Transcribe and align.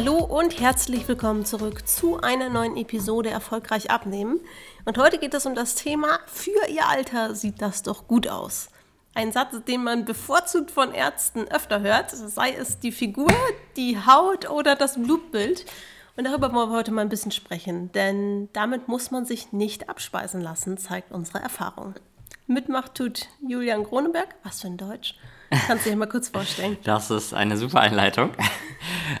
Hallo 0.00 0.16
und 0.16 0.58
herzlich 0.58 1.06
willkommen 1.08 1.44
zurück 1.44 1.86
zu 1.86 2.22
einer 2.22 2.48
neuen 2.48 2.78
Episode 2.78 3.28
Erfolgreich 3.28 3.90
abnehmen. 3.90 4.40
Und 4.86 4.96
heute 4.96 5.18
geht 5.18 5.34
es 5.34 5.44
um 5.44 5.54
das 5.54 5.74
Thema 5.74 6.20
Für 6.24 6.70
Ihr 6.70 6.88
Alter 6.88 7.34
sieht 7.34 7.60
das 7.60 7.82
doch 7.82 8.08
gut 8.08 8.26
aus. 8.26 8.70
Ein 9.12 9.30
Satz, 9.30 9.62
den 9.68 9.84
man 9.84 10.06
bevorzugt 10.06 10.70
von 10.70 10.94
Ärzten 10.94 11.46
öfter 11.48 11.82
hört, 11.82 12.12
sei 12.12 12.50
es 12.52 12.80
die 12.80 12.92
Figur, 12.92 13.30
die 13.76 13.98
Haut 13.98 14.48
oder 14.48 14.74
das 14.74 14.94
Blutbild. 14.94 15.66
Und 16.16 16.24
darüber 16.24 16.50
wollen 16.54 16.70
wir 16.70 16.76
heute 16.78 16.92
mal 16.92 17.02
ein 17.02 17.10
bisschen 17.10 17.30
sprechen, 17.30 17.92
denn 17.92 18.48
damit 18.54 18.88
muss 18.88 19.10
man 19.10 19.26
sich 19.26 19.52
nicht 19.52 19.90
abspeisen 19.90 20.40
lassen, 20.40 20.78
zeigt 20.78 21.12
unsere 21.12 21.40
Erfahrung. 21.40 21.92
Mitmacht 22.46 22.94
tut 22.94 23.28
Julian 23.46 23.84
Kroneberg, 23.84 24.34
was 24.44 24.62
für 24.62 24.68
ein 24.68 24.78
Deutsch. 24.78 25.18
Kannst 25.50 25.84
du 25.84 25.90
dir 25.90 25.96
mal 25.96 26.06
kurz 26.06 26.28
vorstellen? 26.28 26.76
Das 26.84 27.10
ist 27.10 27.34
eine 27.34 27.56
super 27.56 27.80
Einleitung. 27.80 28.30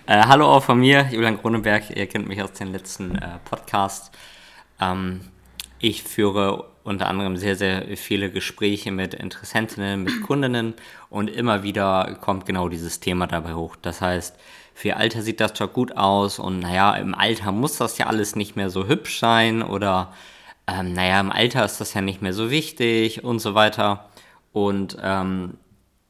äh, 0.06 0.22
hallo 0.22 0.46
auch 0.46 0.62
von 0.62 0.78
mir, 0.78 1.08
Julian 1.10 1.40
Kroneberg. 1.40 1.90
Ihr 1.96 2.06
kennt 2.06 2.28
mich 2.28 2.40
aus 2.40 2.52
den 2.52 2.70
letzten 2.70 3.16
äh, 3.16 3.38
Podcasts. 3.44 4.12
Ähm, 4.80 5.22
ich 5.80 6.04
führe 6.04 6.70
unter 6.84 7.08
anderem 7.08 7.36
sehr, 7.36 7.56
sehr 7.56 7.96
viele 7.96 8.30
Gespräche 8.30 8.92
mit 8.92 9.14
Interessentinnen, 9.14 10.04
mit 10.04 10.22
Kundinnen 10.26 10.74
und 11.08 11.28
immer 11.28 11.64
wieder 11.64 12.16
kommt 12.20 12.46
genau 12.46 12.68
dieses 12.68 13.00
Thema 13.00 13.26
dabei 13.26 13.54
hoch. 13.54 13.74
Das 13.82 14.00
heißt, 14.00 14.36
für 14.72 14.88
ihr 14.88 14.96
Alter 14.98 15.22
sieht 15.22 15.40
das 15.40 15.54
doch 15.54 15.72
gut 15.72 15.96
aus 15.96 16.38
und 16.38 16.60
naja, 16.60 16.94
im 16.94 17.14
Alter 17.14 17.50
muss 17.50 17.76
das 17.76 17.98
ja 17.98 18.06
alles 18.06 18.36
nicht 18.36 18.54
mehr 18.54 18.70
so 18.70 18.86
hübsch 18.86 19.18
sein 19.18 19.62
oder 19.62 20.12
ähm, 20.68 20.92
naja, 20.92 21.18
im 21.20 21.32
Alter 21.32 21.64
ist 21.64 21.80
das 21.80 21.92
ja 21.94 22.00
nicht 22.00 22.22
mehr 22.22 22.32
so 22.32 22.50
wichtig 22.50 23.24
und 23.24 23.40
so 23.40 23.54
weiter. 23.54 24.08
Und 24.52 24.96
ähm, 25.02 25.54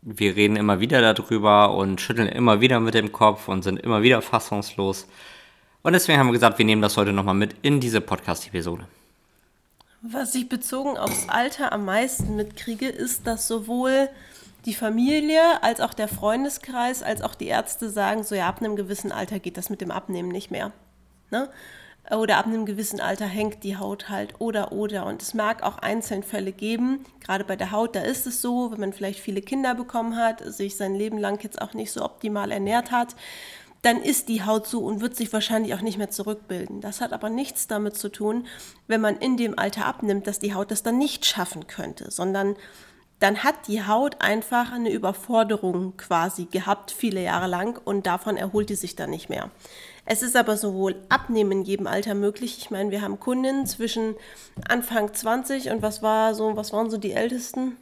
wir 0.03 0.37
reden 0.37 0.57
immer 0.57 0.81
wieder 0.81 1.01
darüber 1.15 1.75
und 1.75 2.01
schütteln 2.01 2.29
immer 2.29 2.61
wieder 2.61 2.81
mit 2.81 2.95
dem 2.95 3.12
Kopf 3.12 3.48
und 3.48 3.62
sind 3.62 3.79
immer 3.79 4.03
wieder 4.03 4.23
fassungslos. 4.23 5.07
Und 5.83 5.92
deswegen 5.92 6.19
haben 6.19 6.29
wir 6.29 6.33
gesagt, 6.34 6.59
wir 6.59 6.65
nehmen 6.65 6.83
das 6.83 6.97
heute 6.97 7.12
nochmal 7.12 7.34
mit 7.34 7.55
in 7.62 7.81
diese 7.81 8.01
Podcast-Episode. 8.01 8.87
Was 10.03 10.34
ich 10.34 10.48
bezogen 10.48 10.97
aufs 10.97 11.29
Alter 11.29 11.73
am 11.73 11.84
meisten 11.84 12.37
mitkriege, 12.37 12.89
ist, 12.89 13.27
dass 13.27 13.47
sowohl 13.47 14.09
die 14.65 14.75
Familie 14.75 15.62
als 15.62 15.81
auch 15.81 15.95
der 15.95 16.09
Freundeskreis 16.09 17.03
als 17.03 17.23
auch 17.23 17.35
die 17.35 17.47
Ärzte 17.47 17.91
sagen, 17.91 18.25
so 18.25 18.35
ja, 18.35 18.48
ab 18.48 18.61
einem 18.61 18.77
gewissen 18.77 19.12
Alter 19.12 19.39
geht 19.39 19.57
das 19.57 19.70
mit 19.70 19.81
dem 19.81 19.91
Abnehmen 19.91 20.29
nicht 20.29 20.51
mehr. 20.51 20.73
Ne? 21.31 21.48
Oder 22.11 22.39
ab 22.39 22.47
einem 22.47 22.67
gewissen 22.67 23.01
Alter 23.01 23.27
hängt 23.27 23.62
die 23.62 23.77
Haut 23.77 24.09
halt 24.09 24.34
oder 24.41 24.73
oder. 24.73 25.06
Und 25.06 25.23
es 25.23 25.34
mag 25.34 25.62
auch 25.62 25.79
einzelne 25.79 26.23
Fälle 26.23 26.51
geben, 26.53 27.05
gerade 27.20 27.45
bei 27.45 27.57
der 27.57 27.70
Haut, 27.70 27.95
da 27.95 28.01
ist 28.01 28.27
es 28.27 28.41
so, 28.41 28.73
wenn 28.73 28.81
man 28.81 28.92
vielleicht 28.92 29.20
viele 29.20 29.42
Kinder 29.42 29.75
bekommen 29.75 30.17
hat, 30.17 30.41
sich 30.41 30.77
sein 30.77 30.95
Leben 30.95 31.19
lang 31.19 31.42
jetzt 31.42 31.61
auch 31.61 31.75
nicht 31.75 31.92
so 31.92 32.03
optimal 32.03 32.51
ernährt 32.51 32.91
hat, 32.91 33.15
dann 33.83 34.03
ist 34.03 34.29
die 34.29 34.42
Haut 34.42 34.67
so 34.67 34.81
und 34.81 35.01
wird 35.01 35.17
sich 35.17 35.33
wahrscheinlich 35.33 35.75
auch 35.75 35.81
nicht 35.81 35.98
mehr 35.98 36.11
zurückbilden. 36.11 36.81
Das 36.81 37.01
hat 37.01 37.12
aber 37.12 37.31
nichts 37.31 37.67
damit 37.67 37.97
zu 37.97 38.11
tun, 38.11 38.47
wenn 38.89 39.01
man 39.01 39.17
in 39.17 39.37
dem 39.37 39.59
Alter 39.59 39.87
abnimmt, 39.87 40.27
dass 40.27 40.39
die 40.39 40.55
Haut 40.55 40.70
das 40.70 40.83
dann 40.83 40.98
nicht 40.98 41.25
schaffen 41.25 41.67
könnte, 41.67 42.11
sondern 42.11 42.57
dann 43.21 43.45
hat 43.45 43.69
die 43.69 43.87
Haut 43.87 44.21
einfach 44.21 44.73
eine 44.73 44.91
Überforderung 44.91 45.97
quasi 45.97 46.47
gehabt, 46.47 46.91
viele 46.91 47.23
Jahre 47.23 47.47
lang, 47.47 47.81
und 47.85 48.07
davon 48.07 48.37
erholt 48.37 48.71
die 48.71 48.75
sich 48.75 48.97
dann 48.97 49.11
nicht 49.11 49.29
mehr. 49.29 49.51
Es 50.07 50.23
ist 50.23 50.37
aber 50.37 50.57
sowohl 50.57 50.97
Abnehmen 51.09 51.53
in 51.53 51.63
jedem 51.63 51.87
Alter 51.87 52.15
möglich. 52.15 52.59
Ich 52.59 52.71
meine, 52.71 52.91
wir 52.91 53.03
haben 53.03 53.21
Kunden 53.21 53.67
zwischen 53.67 54.17
Anfang 54.67 55.15
20 55.15 55.71
und 55.71 55.83
was 55.83 56.03
war 56.03 56.35
so, 56.35 56.57
was 56.57 56.73
waren 56.73 56.91
so 56.91 56.97
die 56.97 57.13
ältesten? 57.13 57.77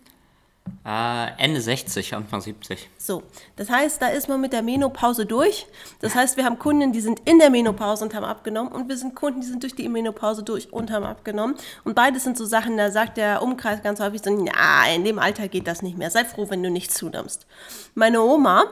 Äh, 0.84 1.42
Ende 1.42 1.61
60, 1.61 2.14
Anfang 2.14 2.41
70. 2.41 2.88
So, 2.98 3.22
das 3.56 3.70
heißt, 3.70 4.00
da 4.00 4.08
ist 4.08 4.28
man 4.28 4.41
mit 4.41 4.52
der 4.52 4.62
Menopause 4.62 5.27
durch. 5.27 5.66
Das 6.00 6.14
heißt, 6.14 6.36
wir 6.36 6.44
haben 6.44 6.58
Kunden, 6.58 6.92
die 6.92 7.00
sind 7.00 7.20
in 7.28 7.38
der 7.38 7.50
Menopause 7.50 8.05
und 8.05 8.14
haben 8.14 8.25
abgenommen 8.25 8.72
und 8.72 8.88
wir 8.88 8.97
sind 8.97 9.15
Kunden, 9.15 9.41
die 9.41 9.47
sind 9.47 9.62
durch 9.62 9.75
die 9.75 9.88
Menopause 9.88 10.42
durch 10.42 10.72
und 10.72 10.91
haben 10.91 11.04
abgenommen. 11.04 11.56
Und 11.84 11.94
beides 11.94 12.25
sind 12.25 12.37
so 12.37 12.44
Sachen, 12.44 12.76
da 12.76 12.91
sagt 12.91 13.16
der 13.16 13.42
Umkreis 13.42 13.82
ganz 13.82 14.00
häufig 14.00 14.22
so, 14.22 14.31
ja, 14.44 14.84
in 14.94 15.04
dem 15.04 15.19
Alter 15.19 15.48
geht 15.48 15.66
das 15.66 15.82
nicht 15.82 15.98
mehr. 15.98 16.10
Sei 16.10 16.25
froh, 16.25 16.47
wenn 16.50 16.62
du 16.62 16.71
nichts 16.71 16.94
zunimmst. 16.94 17.47
Meine 17.94 18.22
Oma, 18.22 18.65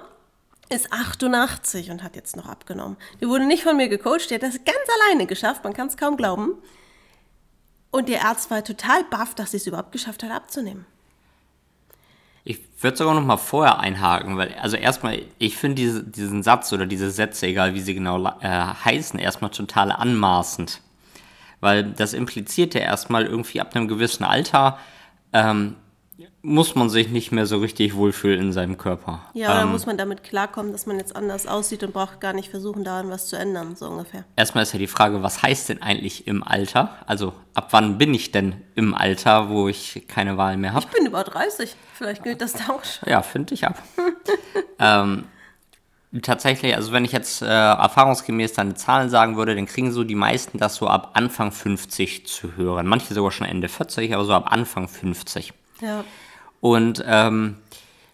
ist 0.68 0.92
88 0.92 1.90
und 1.90 2.02
hat 2.02 2.16
jetzt 2.16 2.36
noch 2.36 2.48
abgenommen. 2.48 2.96
Die 3.20 3.28
wurde 3.28 3.46
nicht 3.46 3.62
von 3.62 3.76
mir 3.76 3.88
gecoacht, 3.88 4.30
die 4.30 4.34
hat 4.34 4.42
das 4.42 4.64
ganz 4.64 4.78
alleine 5.00 5.26
geschafft, 5.26 5.62
man 5.62 5.74
kann 5.74 5.86
es 5.86 5.96
kaum 5.96 6.16
glauben. 6.16 6.54
Und 7.90 8.08
der 8.08 8.24
Arzt 8.24 8.50
war 8.50 8.64
total 8.64 9.04
baff, 9.04 9.34
dass 9.34 9.52
sie 9.52 9.58
es 9.58 9.66
überhaupt 9.66 9.92
geschafft 9.92 10.22
hat, 10.22 10.30
abzunehmen. 10.30 10.84
Ich 12.48 12.60
würde 12.80 12.96
sogar 12.96 13.14
noch 13.14 13.24
mal 13.24 13.38
vorher 13.38 13.80
einhaken, 13.80 14.36
weil, 14.36 14.54
also 14.62 14.76
erstmal, 14.76 15.20
ich 15.38 15.56
finde 15.56 15.74
diese, 15.74 16.04
diesen 16.04 16.44
Satz 16.44 16.72
oder 16.72 16.86
diese 16.86 17.10
Sätze, 17.10 17.48
egal 17.48 17.74
wie 17.74 17.80
sie 17.80 17.92
genau 17.92 18.24
äh, 18.40 18.48
heißen, 18.84 19.18
erstmal 19.18 19.50
total 19.50 19.90
anmaßend. 19.90 20.80
Weil 21.58 21.82
das 21.82 22.12
impliziert 22.12 22.74
ja 22.74 22.82
erstmal 22.82 23.26
irgendwie 23.26 23.60
ab 23.60 23.74
einem 23.74 23.88
gewissen 23.88 24.22
Alter, 24.22 24.78
ähm, 25.32 25.74
muss 26.42 26.74
man 26.74 26.88
sich 26.88 27.08
nicht 27.08 27.32
mehr 27.32 27.44
so 27.46 27.58
richtig 27.58 27.94
wohlfühlen 27.94 28.40
in 28.40 28.52
seinem 28.52 28.78
Körper. 28.78 29.20
Ja, 29.34 29.50
oder 29.50 29.62
ähm, 29.62 29.72
muss 29.72 29.84
man 29.84 29.98
damit 29.98 30.22
klarkommen, 30.22 30.72
dass 30.72 30.86
man 30.86 30.98
jetzt 30.98 31.14
anders 31.14 31.46
aussieht 31.46 31.82
und 31.82 31.92
braucht 31.92 32.20
gar 32.20 32.32
nicht 32.32 32.50
versuchen, 32.50 32.84
daran 32.84 33.10
was 33.10 33.28
zu 33.28 33.36
ändern, 33.36 33.76
so 33.76 33.86
ungefähr. 33.88 34.24
Erstmal 34.36 34.62
ist 34.62 34.72
ja 34.72 34.78
die 34.78 34.86
Frage, 34.86 35.22
was 35.22 35.42
heißt 35.42 35.68
denn 35.68 35.82
eigentlich 35.82 36.26
im 36.26 36.42
Alter? 36.42 36.96
Also 37.06 37.34
ab 37.54 37.68
wann 37.72 37.98
bin 37.98 38.14
ich 38.14 38.32
denn 38.32 38.62
im 38.74 38.94
Alter, 38.94 39.50
wo 39.50 39.68
ich 39.68 40.06
keine 40.08 40.36
Wahl 40.36 40.56
mehr 40.56 40.72
habe? 40.72 40.86
Ich 40.88 40.92
bin 40.92 41.06
über 41.06 41.22
30, 41.22 41.76
vielleicht 41.92 42.22
gilt 42.22 42.40
das 42.40 42.54
da 42.54 42.72
auch 42.72 42.84
schon. 42.84 43.10
Ja, 43.10 43.22
finde 43.22 43.52
ich 43.52 43.66
ab. 43.66 43.82
ähm, 44.78 45.24
tatsächlich, 46.22 46.74
also 46.76 46.92
wenn 46.92 47.04
ich 47.04 47.12
jetzt 47.12 47.42
äh, 47.42 47.46
erfahrungsgemäß 47.46 48.54
deine 48.54 48.74
Zahlen 48.74 49.10
sagen 49.10 49.36
würde, 49.36 49.54
dann 49.54 49.66
kriegen 49.66 49.92
so 49.92 50.04
die 50.04 50.14
meisten 50.14 50.58
das 50.58 50.76
so 50.76 50.86
ab 50.86 51.10
Anfang 51.14 51.52
50 51.52 52.26
zu 52.26 52.56
hören. 52.56 52.86
Manche 52.86 53.12
sogar 53.12 53.32
schon 53.32 53.46
Ende 53.46 53.68
40, 53.68 54.14
aber 54.14 54.24
so 54.24 54.32
ab 54.32 54.50
Anfang 54.50 54.88
50. 54.88 55.52
Ja. 55.80 56.04
Und 56.60 57.04
ähm, 57.06 57.56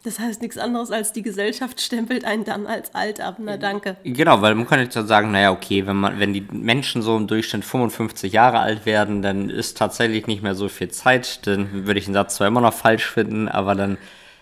das 0.04 0.18
heißt 0.18 0.42
nichts 0.42 0.58
anderes 0.58 0.90
als 0.90 1.12
die 1.12 1.22
Gesellschaft 1.22 1.80
stempelt 1.80 2.24
einen 2.24 2.44
dann 2.44 2.66
als 2.66 2.92
alt 2.94 3.20
ab. 3.20 3.36
Na 3.38 3.56
danke. 3.56 3.96
Genau, 4.02 4.42
weil 4.42 4.54
man 4.56 4.66
könnte 4.66 4.84
jetzt 4.84 5.08
sagen, 5.08 5.30
naja, 5.30 5.52
okay, 5.52 5.86
wenn 5.86 5.96
man, 5.96 6.18
wenn 6.18 6.32
die 6.32 6.44
Menschen 6.50 7.02
so 7.02 7.16
im 7.16 7.28
Durchschnitt 7.28 7.64
55 7.64 8.32
Jahre 8.32 8.58
alt 8.58 8.84
werden, 8.84 9.22
dann 9.22 9.48
ist 9.48 9.78
tatsächlich 9.78 10.26
nicht 10.26 10.42
mehr 10.42 10.56
so 10.56 10.68
viel 10.68 10.88
Zeit. 10.88 11.46
Dann 11.46 11.86
würde 11.86 12.00
ich 12.00 12.06
den 12.06 12.14
Satz 12.14 12.36
zwar 12.36 12.48
immer 12.48 12.60
noch 12.60 12.74
falsch 12.74 13.06
finden, 13.06 13.48
aber 13.48 13.76
dann 13.76 13.96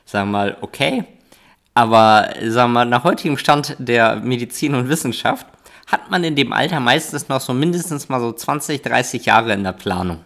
sagen 0.07 0.31
wir 0.31 0.39
mal, 0.39 0.57
okay. 0.63 1.05
Aber 1.75 2.31
sagen 2.41 2.73
wir 2.73 2.81
mal, 2.81 2.85
nach 2.87 3.05
heutigem 3.05 3.37
Stand 3.37 3.77
der 3.79 4.17
Medizin 4.17 4.75
und 4.75 4.89
Wissenschaft 4.89 5.47
hat 5.87 6.11
man 6.11 6.25
in 6.25 6.37
dem 6.37 6.55
Alter 6.55 6.81
meistens 6.81 7.29
noch 7.29 7.41
so 7.41 7.53
mindestens 7.53 8.09
mal 8.09 8.21
so 8.21 8.33
20, 8.33 8.81
30 8.81 9.27
Jahre 9.27 9.53
in 9.53 9.65
der 9.65 9.73
Planung. 9.73 10.25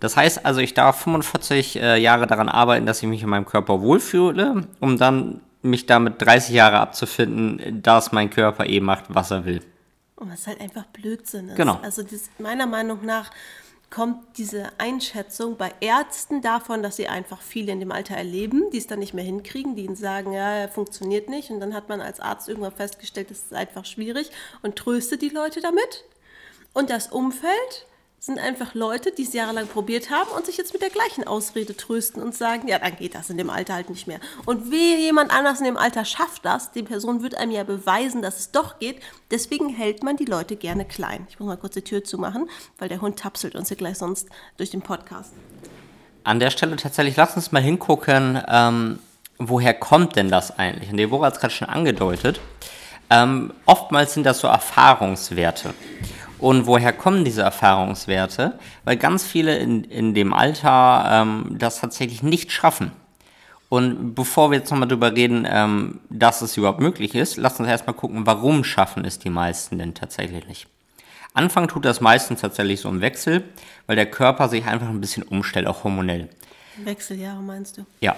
Das 0.00 0.16
heißt 0.16 0.44
also, 0.44 0.60
ich 0.60 0.74
darf 0.74 1.02
45 1.02 1.76
äh, 1.76 1.96
Jahre 1.98 2.26
daran 2.26 2.48
arbeiten, 2.48 2.86
dass 2.86 3.02
ich 3.02 3.08
mich 3.08 3.22
in 3.22 3.28
meinem 3.28 3.46
Körper 3.46 3.80
wohlfühle, 3.80 4.66
um 4.80 4.98
dann 4.98 5.40
mich 5.62 5.86
damit 5.86 6.20
30 6.22 6.54
Jahre 6.54 6.80
abzufinden, 6.80 7.82
dass 7.82 8.12
mein 8.12 8.30
Körper 8.30 8.66
eben 8.66 8.86
macht, 8.86 9.04
was 9.08 9.30
er 9.30 9.44
will. 9.44 9.60
Und 10.16 10.32
was 10.32 10.46
halt 10.46 10.60
einfach 10.60 10.84
Blödsinn 10.86 11.50
ist. 11.50 11.56
Genau. 11.56 11.78
Also 11.82 12.02
das, 12.02 12.30
meiner 12.38 12.66
Meinung 12.66 13.04
nach 13.04 13.30
kommt 13.90 14.38
diese 14.38 14.68
Einschätzung 14.78 15.56
bei 15.56 15.72
Ärzten 15.80 16.42
davon, 16.42 16.82
dass 16.82 16.96
sie 16.96 17.08
einfach 17.08 17.42
viele 17.42 17.72
in 17.72 17.80
dem 17.80 17.90
Alter 17.90 18.14
erleben, 18.14 18.70
die 18.72 18.78
es 18.78 18.86
dann 18.86 19.00
nicht 19.00 19.14
mehr 19.14 19.24
hinkriegen, 19.24 19.74
die 19.74 19.84
ihnen 19.84 19.96
sagen, 19.96 20.32
ja, 20.32 20.52
er 20.52 20.68
funktioniert 20.68 21.28
nicht. 21.28 21.50
Und 21.50 21.60
dann 21.60 21.74
hat 21.74 21.88
man 21.88 22.00
als 22.00 22.20
Arzt 22.20 22.48
irgendwann 22.48 22.72
festgestellt, 22.72 23.30
das 23.30 23.38
ist 23.38 23.54
einfach 23.54 23.84
schwierig 23.84 24.30
und 24.62 24.76
tröstet 24.76 25.22
die 25.22 25.28
Leute 25.28 25.60
damit. 25.60 26.04
Und 26.72 26.88
das 26.88 27.08
Umfeld 27.08 27.86
sind 28.20 28.38
einfach 28.38 28.74
Leute, 28.74 29.12
die 29.12 29.22
es 29.22 29.32
jahrelang 29.32 29.66
probiert 29.66 30.10
haben 30.10 30.30
und 30.36 30.44
sich 30.44 30.58
jetzt 30.58 30.74
mit 30.74 30.82
der 30.82 30.90
gleichen 30.90 31.26
Ausrede 31.26 31.74
trösten 31.74 32.22
und 32.22 32.36
sagen, 32.36 32.68
ja, 32.68 32.78
dann 32.78 32.94
geht 32.96 33.14
das 33.14 33.30
in 33.30 33.38
dem 33.38 33.48
Alter 33.48 33.72
halt 33.74 33.88
nicht 33.88 34.06
mehr. 34.06 34.20
Und 34.44 34.70
wie 34.70 34.96
jemand 34.96 35.32
anders 35.32 35.58
in 35.60 35.64
dem 35.64 35.78
Alter 35.78 36.04
schafft 36.04 36.44
das, 36.44 36.70
die 36.70 36.82
Person 36.82 37.22
wird 37.22 37.34
einem 37.34 37.52
ja 37.52 37.64
beweisen, 37.64 38.20
dass 38.20 38.38
es 38.38 38.50
doch 38.50 38.78
geht. 38.78 39.00
Deswegen 39.30 39.70
hält 39.70 40.02
man 40.02 40.18
die 40.18 40.26
Leute 40.26 40.56
gerne 40.56 40.84
klein. 40.84 41.26
Ich 41.30 41.40
muss 41.40 41.48
mal 41.48 41.56
kurz 41.56 41.74
die 41.74 41.82
Tür 41.82 42.04
zumachen, 42.04 42.50
weil 42.78 42.90
der 42.90 43.00
Hund 43.00 43.18
tapselt 43.18 43.54
uns 43.54 43.68
hier 43.68 43.78
gleich 43.78 43.96
sonst 43.96 44.28
durch 44.58 44.70
den 44.70 44.82
Podcast. 44.82 45.32
An 46.22 46.40
der 46.40 46.50
Stelle 46.50 46.76
tatsächlich, 46.76 47.16
lass 47.16 47.36
uns 47.36 47.52
mal 47.52 47.62
hingucken, 47.62 48.42
ähm, 48.46 48.98
woher 49.38 49.72
kommt 49.72 50.16
denn 50.16 50.28
das 50.28 50.58
eigentlich? 50.58 50.90
Und 50.90 50.98
Deborah 50.98 51.28
hat 51.28 51.34
es 51.34 51.40
gerade 51.40 51.54
schon 51.54 51.70
angedeutet. 51.70 52.38
Ähm, 53.08 53.54
oftmals 53.64 54.12
sind 54.12 54.24
das 54.24 54.40
so 54.40 54.46
Erfahrungswerte. 54.46 55.74
Und 56.40 56.66
woher 56.66 56.92
kommen 56.92 57.24
diese 57.24 57.42
Erfahrungswerte? 57.42 58.58
Weil 58.84 58.96
ganz 58.96 59.24
viele 59.24 59.58
in, 59.58 59.84
in 59.84 60.14
dem 60.14 60.32
Alter 60.32 61.08
ähm, 61.10 61.56
das 61.58 61.80
tatsächlich 61.80 62.22
nicht 62.22 62.50
schaffen. 62.50 62.92
Und 63.68 64.14
bevor 64.14 64.50
wir 64.50 64.58
jetzt 64.58 64.70
nochmal 64.70 64.88
drüber 64.88 65.14
reden, 65.14 65.46
ähm, 65.48 66.00
dass 66.08 66.42
es 66.42 66.56
überhaupt 66.56 66.80
möglich 66.80 67.14
ist, 67.14 67.36
lass 67.36 67.60
uns 67.60 67.68
erstmal 67.68 67.94
gucken, 67.94 68.26
warum 68.26 68.64
schaffen 68.64 69.04
es 69.04 69.18
die 69.18 69.30
meisten 69.30 69.78
denn 69.78 69.94
tatsächlich 69.94 70.46
nicht. 70.48 70.66
Anfang 71.34 71.68
tut 71.68 71.84
das 71.84 72.00
meistens 72.00 72.40
tatsächlich 72.40 72.80
so 72.80 72.88
im 72.88 73.00
Wechsel, 73.00 73.44
weil 73.86 73.94
der 73.94 74.10
Körper 74.10 74.48
sich 74.48 74.64
einfach 74.64 74.88
ein 74.88 75.00
bisschen 75.00 75.22
umstellt, 75.22 75.68
auch 75.68 75.84
hormonell. 75.84 76.28
Wechseljahre 76.84 77.40
meinst 77.40 77.78
du? 77.78 77.86
Ja. 78.00 78.16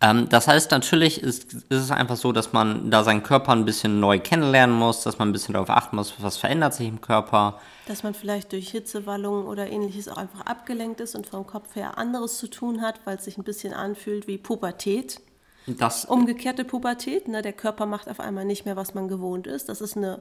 Ähm, 0.00 0.28
das 0.28 0.46
heißt, 0.46 0.70
natürlich 0.70 1.22
ist, 1.22 1.52
ist 1.52 1.64
es 1.70 1.90
einfach 1.90 2.16
so, 2.16 2.32
dass 2.32 2.52
man 2.52 2.90
da 2.90 3.02
seinen 3.04 3.22
Körper 3.22 3.52
ein 3.52 3.64
bisschen 3.64 4.00
neu 4.00 4.18
kennenlernen 4.18 4.76
muss, 4.76 5.02
dass 5.02 5.18
man 5.18 5.28
ein 5.28 5.32
bisschen 5.32 5.54
darauf 5.54 5.70
achten 5.70 5.96
muss, 5.96 6.14
was 6.18 6.36
verändert 6.36 6.74
sich 6.74 6.88
im 6.88 7.00
Körper. 7.00 7.60
Dass 7.86 8.02
man 8.02 8.14
vielleicht 8.14 8.52
durch 8.52 8.70
Hitzewallungen 8.70 9.46
oder 9.46 9.68
ähnliches 9.68 10.08
auch 10.08 10.16
einfach 10.16 10.42
abgelenkt 10.42 11.00
ist 11.00 11.14
und 11.14 11.26
vom 11.26 11.46
Kopf 11.46 11.74
her 11.74 11.98
anderes 11.98 12.38
zu 12.38 12.48
tun 12.48 12.82
hat, 12.82 13.00
weil 13.04 13.16
es 13.16 13.24
sich 13.24 13.38
ein 13.38 13.44
bisschen 13.44 13.72
anfühlt 13.72 14.26
wie 14.26 14.38
Pubertät. 14.38 15.20
Das, 15.66 16.04
Umgekehrte 16.04 16.64
Pubertät, 16.64 17.28
ne? 17.28 17.42
der 17.42 17.52
Körper 17.52 17.86
macht 17.86 18.08
auf 18.08 18.20
einmal 18.20 18.44
nicht 18.44 18.64
mehr, 18.64 18.76
was 18.76 18.94
man 18.94 19.08
gewohnt 19.08 19.46
ist. 19.46 19.68
Das 19.68 19.80
ist 19.80 19.96
eine, 19.96 20.20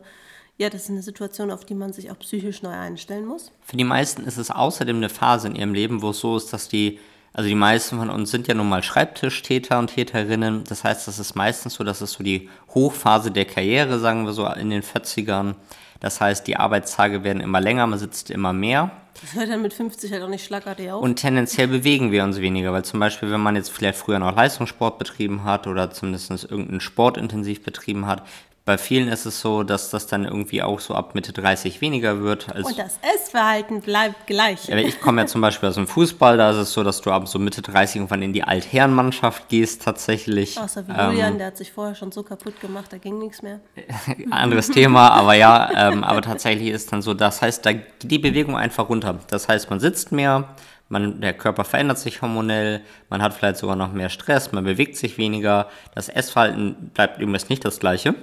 ja, 0.57 0.69
das 0.69 0.83
ist 0.83 0.89
eine 0.89 1.01
Situation, 1.01 1.51
auf 1.51 1.65
die 1.65 1.73
man 1.73 1.93
sich 1.93 2.11
auch 2.11 2.19
psychisch 2.19 2.61
neu 2.61 2.71
einstellen 2.71 3.25
muss. 3.25 3.51
Für 3.61 3.77
die 3.77 3.83
meisten 3.85 4.25
ist 4.25 4.37
es 4.37 4.51
außerdem 4.51 4.97
eine 4.97 5.09
Phase 5.09 5.47
in 5.47 5.55
ihrem 5.55 5.73
Leben, 5.73 6.01
wo 6.01 6.09
es 6.09 6.19
so 6.19 6.35
ist, 6.37 6.51
dass 6.53 6.67
die, 6.67 6.99
also 7.33 7.47
die 7.47 7.55
meisten 7.55 7.97
von 7.97 8.09
uns 8.09 8.31
sind 8.31 8.47
ja 8.47 8.53
nun 8.53 8.69
mal 8.69 8.83
Schreibtischtäter 8.83 9.79
und 9.79 9.87
Täterinnen. 9.87 10.63
Das 10.63 10.83
heißt, 10.83 11.07
das 11.07 11.19
ist 11.19 11.35
meistens 11.35 11.75
so, 11.75 11.83
dass 11.83 12.01
es 12.01 12.13
so 12.13 12.23
die 12.23 12.49
Hochphase 12.73 13.31
der 13.31 13.45
Karriere, 13.45 13.99
sagen 13.99 14.25
wir 14.25 14.33
so, 14.33 14.47
in 14.47 14.69
den 14.69 14.83
40ern. 14.83 15.55
Das 15.99 16.21
heißt, 16.21 16.47
die 16.47 16.57
Arbeitstage 16.57 17.23
werden 17.23 17.41
immer 17.41 17.59
länger, 17.59 17.85
man 17.85 17.99
sitzt 17.99 18.31
immer 18.31 18.53
mehr. 18.53 18.91
Das 19.21 19.33
hört 19.33 19.49
dann 19.49 19.61
mit 19.61 19.73
50 19.73 20.13
halt 20.13 20.23
auch 20.23 20.29
nicht 20.29 20.45
schlagartig 20.45 20.91
auf. 20.91 21.03
Und 21.03 21.17
tendenziell 21.17 21.67
bewegen 21.67 22.11
wir 22.11 22.23
uns 22.23 22.39
weniger, 22.39 22.71
weil 22.71 22.85
zum 22.85 23.01
Beispiel, 23.01 23.29
wenn 23.31 23.41
man 23.41 23.57
jetzt 23.57 23.69
vielleicht 23.69 23.99
früher 23.99 24.17
noch 24.17 24.33
Leistungssport 24.33 24.97
betrieben 24.97 25.43
hat 25.43 25.67
oder 25.67 25.91
zumindest 25.91 26.29
irgendeinen 26.49 26.79
Sport 26.79 27.17
intensiv 27.17 27.61
betrieben 27.61 28.05
hat, 28.05 28.23
bei 28.69 28.77
vielen 28.77 29.07
ist 29.07 29.25
es 29.25 29.41
so, 29.41 29.63
dass 29.63 29.89
das 29.89 30.05
dann 30.05 30.25
irgendwie 30.25 30.61
auch 30.61 30.79
so 30.79 30.93
ab 30.93 31.15
Mitte 31.15 31.33
30 31.33 31.81
weniger 31.81 32.21
wird. 32.21 32.53
Als 32.53 32.67
und 32.67 32.77
das 32.77 32.99
Essverhalten 33.15 33.81
bleibt 33.81 34.27
gleich. 34.27 34.69
Ich 34.69 35.01
komme 35.01 35.21
ja 35.21 35.25
zum 35.25 35.41
Beispiel 35.41 35.69
aus 35.69 35.73
dem 35.73 35.87
Fußball, 35.87 36.37
da 36.37 36.51
ist 36.51 36.57
es 36.57 36.73
so, 36.73 36.83
dass 36.83 37.01
du 37.01 37.09
ab 37.09 37.27
so 37.27 37.39
Mitte 37.39 37.63
30 37.63 37.95
irgendwann 37.95 38.21
in 38.21 38.31
die 38.31 38.43
Altherrenmannschaft 38.43 39.49
gehst 39.49 39.81
tatsächlich. 39.81 40.59
Außer 40.59 40.87
wie 40.87 40.91
Julian, 40.91 41.39
der 41.39 41.47
hat 41.47 41.57
sich 41.57 41.71
vorher 41.71 41.95
schon 41.95 42.11
so 42.11 42.21
kaputt 42.21 42.61
gemacht, 42.61 42.93
da 42.93 42.99
ging 42.99 43.17
nichts 43.17 43.41
mehr. 43.41 43.59
Anderes 44.29 44.67
Thema, 44.67 45.13
aber 45.13 45.33
ja, 45.33 45.89
ähm, 45.89 46.03
aber 46.03 46.21
tatsächlich 46.21 46.69
ist 46.69 46.93
dann 46.93 47.01
so, 47.01 47.15
das 47.15 47.41
heißt, 47.41 47.65
da 47.65 47.73
geht 47.73 48.03
die 48.03 48.19
Bewegung 48.19 48.55
einfach 48.55 48.87
runter. 48.87 49.17
Das 49.31 49.47
heißt, 49.47 49.71
man 49.71 49.79
sitzt 49.79 50.11
mehr, 50.11 50.47
man, 50.89 51.21
der 51.21 51.33
Körper 51.33 51.63
verändert 51.63 51.97
sich 51.97 52.21
hormonell, 52.21 52.81
man 53.09 53.23
hat 53.23 53.33
vielleicht 53.33 53.57
sogar 53.57 53.75
noch 53.75 53.93
mehr 53.93 54.09
Stress, 54.09 54.51
man 54.51 54.63
bewegt 54.63 54.95
sich 54.95 55.17
weniger, 55.17 55.69
das 55.95 56.07
Essverhalten 56.07 56.91
bleibt 56.93 57.19
übrigens 57.19 57.49
nicht 57.49 57.65
das 57.65 57.79
gleiche. 57.79 58.13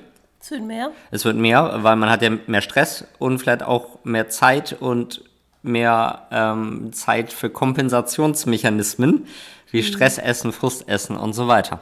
Es 0.40 0.50
wird 0.50 0.62
mehr. 0.62 0.92
Es 1.10 1.24
wird 1.24 1.36
mehr, 1.36 1.78
weil 1.82 1.96
man 1.96 2.10
hat 2.10 2.22
ja 2.22 2.30
mehr 2.46 2.60
Stress 2.60 3.04
und 3.18 3.38
vielleicht 3.38 3.62
auch 3.62 3.98
mehr 4.04 4.28
Zeit 4.28 4.76
und 4.78 5.22
mehr 5.62 6.26
ähm, 6.30 6.92
Zeit 6.92 7.32
für 7.32 7.50
Kompensationsmechanismen 7.50 9.26
wie 9.70 9.82
Stressessen, 9.82 10.52
Frustessen 10.52 11.16
und 11.16 11.32
so 11.32 11.48
weiter. 11.48 11.80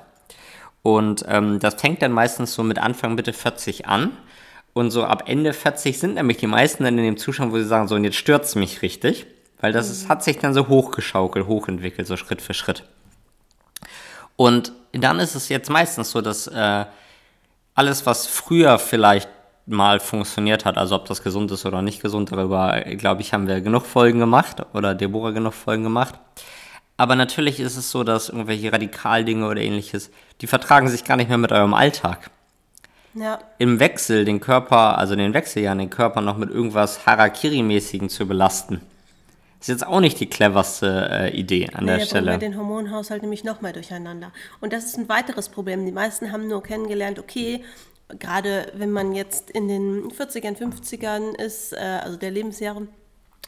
Und 0.83 1.25
ähm, 1.29 1.61
das 1.61 1.75
fängt 1.75 2.03
dann 2.03 2.13
meistens 2.13 2.55
so 2.55 2.63
mit 2.63 2.79
Anfang 2.79 3.15
Mitte 3.15 3.33
40 3.33 3.87
an. 3.87 4.13
Und 4.73 4.91
so 4.91 5.05
ab 5.05 5.25
Ende 5.27 5.53
40 5.53 5.99
sind 5.99 6.15
nämlich 6.15 6.39
die 6.39 6.47
meisten 6.47 6.85
dann 6.85 6.99
in 6.99 7.05
dem 7.05 7.17
Zustand, 7.17 7.53
wo 7.53 7.59
sie 7.59 7.65
sagen, 7.65 7.87
so, 7.89 7.95
und 7.95 8.05
jetzt 8.05 8.17
stört's 8.17 8.55
mich 8.55 8.83
richtig. 8.83 9.27
Weil 9.61 9.73
das 9.73 9.89
ist, 9.89 10.09
hat 10.09 10.25
sich 10.25 10.39
dann 10.39 10.53
so 10.53 10.69
hochgeschaukelt, 10.69 11.47
hochentwickelt, 11.47 12.07
so 12.07 12.17
Schritt 12.17 12.43
für 12.43 12.55
Schritt. 12.55 12.85
Und 14.37 14.73
dann 14.93 15.21
ist 15.21 15.35
es 15.35 15.49
jetzt 15.49 15.71
meistens 15.71 16.11
so, 16.11 16.21
dass 16.21 16.49
äh, 16.49 16.85
alles, 17.75 18.07
was 18.07 18.27
früher 18.27 18.79
vielleicht 18.79 19.29
mal 19.67 19.99
funktioniert 20.01 20.65
hat, 20.65 20.77
also 20.77 20.95
ob 20.97 21.07
das 21.07 21.23
gesund 21.23 21.51
ist 21.51 21.65
oder 21.65 21.83
nicht 21.83 22.03
gesund, 22.03 22.31
darüber, 22.33 22.81
glaube 22.97 23.23
ich, 23.23 23.33
haben 23.33 23.49
wir 23.49 23.61
genug 23.61 23.87
Folgen 23.87 24.19
gemacht 24.19 24.63
oder 24.75 24.95
Deborah 24.95 25.31
genug 25.31 25.55
Folgen 25.55 25.83
gemacht. 25.83 26.15
Aber 26.97 27.17
natürlich 27.17 27.59
ist 27.61 27.77
es 27.77 27.91
so, 27.91 28.05
dass 28.05 28.29
irgendwelche 28.29 28.73
Radikaldinge 28.73 29.49
oder 29.49 29.61
ähnliches, 29.61 30.11
die 30.41 30.47
vertragen 30.47 30.89
sich 30.89 31.05
gar 31.05 31.17
nicht 31.17 31.29
mehr 31.29 31.39
mit 31.39 31.51
eurem 31.51 31.75
Alltag. 31.75 32.31
Ja. 33.15 33.39
Im 33.59 33.81
Wechsel 33.81 34.25
den 34.25 34.41
Körper, 34.41 34.99
also 34.99 35.17
den 35.17 35.35
Wechseljahren, 35.35 35.79
den 35.79 35.91
Körper 35.91 36.21
noch 36.21 36.37
mit 36.37 36.51
irgendwas 36.51 37.07
Harakiri-mäßigen 37.07 38.09
zu 38.09 38.27
belasten, 38.27 38.81
ist 39.65 39.69
jetzt 39.69 39.87
auch 39.87 40.01
nicht 40.01 40.21
die 40.21 40.29
cleverste 40.29 41.09
äh, 41.11 41.31
Idee 41.31 41.71
an 41.73 41.87
Nee, 41.87 41.97
der 41.99 42.05
Stelle. 42.05 42.33
wir 42.33 42.39
den 42.39 42.57
Hormonhaushalt 42.57 43.23
nämlich 43.23 43.45
noch 43.45 43.63
mehr 43.63 43.73
durcheinander. 43.73 44.31
Und 44.61 44.75
das 44.75 44.85
ist 44.85 44.99
ein 44.99 45.09
weiteres 45.09 45.49
Problem. 45.49 45.87
Die 45.87 45.93
meisten 45.93 46.33
haben 46.33 46.49
nur 46.49 46.63
kennengelernt, 46.63 47.19
okay, 47.19 47.65
gerade 48.19 48.71
wenn 48.75 48.91
man 48.91 49.15
jetzt 49.15 49.51
in 49.51 49.69
den 49.69 50.11
40ern, 50.11 50.59
50ern 50.59 51.35
ist, 51.41 51.73
äh, 51.73 51.77
also 51.77 52.19
der 52.19 52.31
Lebensjahre, 52.31 52.89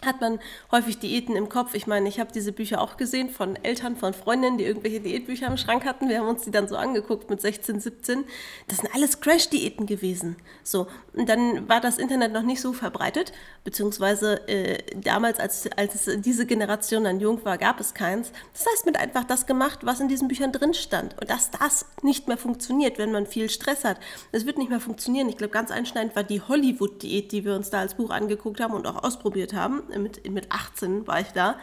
hat 0.05 0.21
man 0.21 0.41
häufig 0.73 0.99
Diäten 0.99 1.37
im 1.37 1.49
Kopf. 1.49 1.75
Ich 1.75 1.87
meine, 1.87 2.09
ich 2.09 2.21
habe 2.21 2.33
diese 2.33 2.53
Bücher 2.53 2.81
auch 2.81 2.97
gesehen 2.97 3.31
von 3.31 3.57
Eltern, 3.57 3.97
von 3.97 4.13
Freundinnen, 4.13 4.59
die 4.59 4.65
irgendwelche 4.65 5.01
Diätbücher 5.01 5.47
im 5.47 5.57
Schrank 5.57 5.85
hatten. 5.85 6.09
Wir 6.09 6.19
haben 6.19 6.29
uns 6.29 6.43
die 6.43 6.51
dann 6.51 6.69
so 6.69 6.77
angeguckt 6.77 7.31
mit 7.31 7.41
16, 7.41 7.81
17. 7.81 8.25
Das 8.69 8.79
sind 8.79 8.95
alles 8.95 9.21
Crash-Diäten 9.21 9.87
gewesen. 9.87 10.37
So, 10.65 10.89
und 11.15 11.29
dann 11.29 11.69
war 11.69 11.81
das 11.81 11.99
Internet 11.99 12.33
noch 12.33 12.43
nicht 12.43 12.61
so 12.61 12.73
verbreitet, 12.73 13.33
beziehungsweise 13.65 14.47
äh, 14.49 14.79
damals, 14.97 15.39
als, 15.39 15.71
als 15.77 16.11
diese 16.19 16.47
Generation 16.47 17.05
dann 17.05 17.21
jung 17.21 17.45
war, 17.45 17.57
gab 17.57 17.81
es 17.81 17.95
keins. 17.95 18.33
Das 18.53 18.67
heißt, 18.67 18.87
hat 18.97 19.03
einfach 19.03 19.25
das 19.25 19.47
gemacht, 19.47 19.81
was 19.83 20.01
in 20.01 20.09
diesen 20.09 20.29
Büchern 20.29 20.53
drin 20.53 20.75
stand. 20.75 21.19
Und 21.21 21.31
dass 21.31 21.51
das 21.51 21.87
nicht 22.03 22.29
mehr 22.29 22.37
funktioniert, 22.37 22.99
wenn 22.99 23.13
man 23.13 23.27
viel 23.27 23.51
Stress 23.51 23.85
hat. 23.85 23.99
Das 24.33 24.47
wird 24.47 24.59
nicht 24.59 24.71
mehr 24.71 24.81
funktionieren. 24.81 25.29
Ich 25.29 25.37
glaube, 25.37 25.53
ganz 25.53 25.71
einschneidend 25.71 26.17
war 26.17 26.25
die 26.25 26.41
Hollywood-Diät, 26.41 27.33
die 27.33 27.45
wir 27.45 27.55
uns 27.55 27.71
da 27.71 27.81
als 27.81 27.95
Buch 27.95 28.11
angeguckt 28.11 28.61
haben 28.61 28.75
und 28.75 28.87
auch 28.87 29.03
ausprobiert 29.03 29.55
haben. 29.55 29.83
Mit, 29.89 30.29
mit 30.31 30.53
18 30.53 31.07
war 31.07 31.21
ich 31.21 31.29
da. 31.29 31.57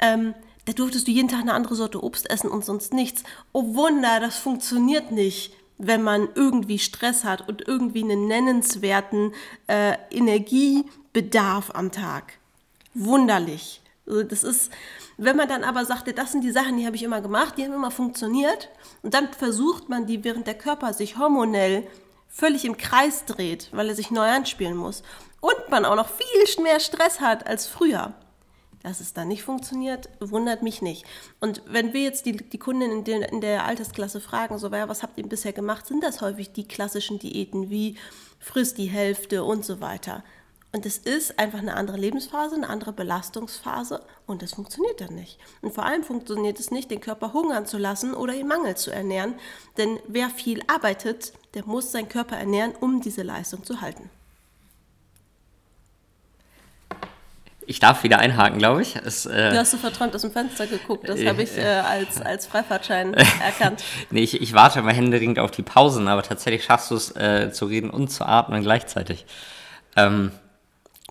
Ähm, 0.00 0.34
da 0.64 0.72
durftest 0.72 1.08
du 1.08 1.12
jeden 1.12 1.28
Tag 1.28 1.40
eine 1.40 1.54
andere 1.54 1.74
Sorte 1.74 2.02
Obst 2.02 2.28
essen 2.28 2.50
und 2.50 2.64
sonst 2.64 2.92
nichts. 2.92 3.22
Oh 3.52 3.74
Wunder, 3.74 4.20
das 4.20 4.36
funktioniert 4.36 5.10
nicht, 5.10 5.54
wenn 5.78 6.02
man 6.02 6.28
irgendwie 6.34 6.78
Stress 6.78 7.24
hat 7.24 7.48
und 7.48 7.66
irgendwie 7.66 8.02
einen 8.02 8.26
nennenswerten 8.26 9.32
äh, 9.66 9.94
Energiebedarf 10.10 11.70
am 11.74 11.90
Tag. 11.90 12.34
Wunderlich. 12.94 13.80
Also 14.06 14.22
das 14.22 14.42
ist, 14.42 14.72
wenn 15.16 15.36
man 15.36 15.48
dann 15.48 15.64
aber 15.64 15.84
sagte, 15.84 16.12
das 16.12 16.32
sind 16.32 16.42
die 16.42 16.50
Sachen, 16.50 16.76
die 16.76 16.86
habe 16.86 16.96
ich 16.96 17.02
immer 17.02 17.20
gemacht, 17.20 17.54
die 17.56 17.64
haben 17.64 17.72
immer 17.72 17.90
funktioniert, 17.90 18.68
und 19.02 19.14
dann 19.14 19.32
versucht 19.32 19.88
man 19.88 20.06
die, 20.06 20.24
während 20.24 20.46
der 20.46 20.54
Körper 20.56 20.92
sich 20.92 21.18
hormonell 21.18 21.86
völlig 22.28 22.64
im 22.64 22.76
Kreis 22.76 23.24
dreht, 23.24 23.68
weil 23.72 23.88
er 23.88 23.94
sich 23.94 24.10
neu 24.10 24.28
anspielen 24.28 24.76
muss, 24.76 25.02
und 25.40 25.70
man 25.70 25.84
auch 25.84 25.96
noch 25.96 26.08
viel 26.08 26.62
mehr 26.62 26.80
Stress 26.80 27.20
hat 27.20 27.46
als 27.46 27.66
früher. 27.66 28.14
Dass 28.82 29.00
es 29.00 29.12
dann 29.12 29.28
nicht 29.28 29.42
funktioniert, 29.42 30.08
wundert 30.20 30.62
mich 30.62 30.82
nicht. 30.82 31.04
Und 31.40 31.62
wenn 31.66 31.92
wir 31.92 32.02
jetzt 32.02 32.26
die, 32.26 32.36
die 32.36 32.58
Kunden 32.58 32.82
in, 32.82 33.04
den, 33.04 33.22
in 33.22 33.40
der 33.40 33.64
Altersklasse 33.64 34.20
fragen, 34.20 34.56
so, 34.58 34.70
was 34.70 35.02
habt 35.02 35.18
ihr 35.18 35.26
bisher 35.26 35.52
gemacht, 35.52 35.86
sind 35.86 36.02
das 36.02 36.20
häufig 36.20 36.52
die 36.52 36.66
klassischen 36.66 37.18
Diäten 37.18 37.70
wie 37.70 37.96
frisst 38.38 38.78
die 38.78 38.86
Hälfte 38.86 39.42
und 39.42 39.64
so 39.64 39.80
weiter. 39.80 40.22
Und 40.70 40.84
es 40.84 40.98
ist 40.98 41.38
einfach 41.38 41.60
eine 41.60 41.74
andere 41.74 41.96
Lebensphase, 41.96 42.54
eine 42.54 42.68
andere 42.68 42.92
Belastungsphase 42.92 44.02
und 44.26 44.42
das 44.42 44.52
funktioniert 44.52 45.00
dann 45.00 45.14
nicht. 45.14 45.38
Und 45.62 45.72
vor 45.72 45.86
allem 45.86 46.04
funktioniert 46.04 46.60
es 46.60 46.70
nicht, 46.70 46.90
den 46.90 47.00
Körper 47.00 47.32
hungern 47.32 47.64
zu 47.64 47.78
lassen 47.78 48.14
oder 48.14 48.34
im 48.34 48.48
Mangel 48.48 48.76
zu 48.76 48.90
ernähren. 48.90 49.34
Denn 49.78 49.98
wer 50.06 50.28
viel 50.28 50.62
arbeitet, 50.66 51.32
der 51.54 51.64
muss 51.64 51.90
seinen 51.90 52.10
Körper 52.10 52.36
ernähren, 52.36 52.74
um 52.78 53.00
diese 53.00 53.22
Leistung 53.22 53.64
zu 53.64 53.80
halten. 53.80 54.10
Ich 57.68 57.80
darf 57.80 58.02
wieder 58.02 58.18
einhaken, 58.18 58.58
glaube 58.58 58.80
ich. 58.80 58.96
Es, 58.96 59.26
äh, 59.26 59.50
Du 59.50 59.58
hast 59.58 59.72
so 59.72 59.76
verträumt 59.76 60.14
aus 60.14 60.22
dem 60.22 60.30
Fenster 60.30 60.66
geguckt, 60.66 61.06
das 61.06 61.22
habe 61.26 61.42
ich 61.42 61.54
äh, 61.58 61.64
als, 61.64 62.18
als 62.18 62.46
Freifahrtschein 62.46 63.12
erkannt. 63.44 63.84
nee, 64.10 64.22
ich, 64.22 64.40
ich 64.40 64.54
warte 64.54 64.78
immer 64.78 64.92
händeringend 64.94 65.38
auf 65.38 65.50
die 65.50 65.62
Pausen, 65.62 66.08
aber 66.08 66.22
tatsächlich 66.22 66.64
schaffst 66.64 66.90
du 66.90 66.94
es 66.94 67.14
äh, 67.14 67.52
zu 67.52 67.66
reden 67.66 67.90
und 67.90 68.08
zu 68.08 68.24
atmen 68.24 68.62
gleichzeitig. 68.62 69.26
Ähm, 69.96 70.32